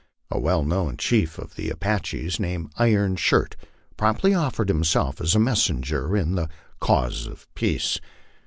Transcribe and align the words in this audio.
A 0.31 0.39
well 0.39 0.63
known 0.63 0.97
chief 0.97 1.37
of 1.37 1.53
the 1.53 1.69
Apaches, 1.69 2.39
named 2.39 2.71
Iron 2.75 3.15
Shirt, 3.17 3.55
promptly 3.97 4.33
offered 4.33 4.67
himself 4.67 5.21
as 5.21 5.35
a 5.35 5.39
messenger 5.39 6.17
in 6.17 6.33
the 6.33 6.49
cause 6.79 7.27
of 7.27 7.47
peace. 7.53 7.99